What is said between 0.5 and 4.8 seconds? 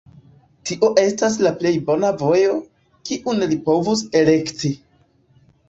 Tio estas la plej bona vojo, kiun li povus elekti.